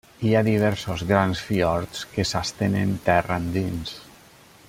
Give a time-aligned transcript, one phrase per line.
[0.27, 3.97] Hi ha diversos grans fiords que s'estenen terra endins.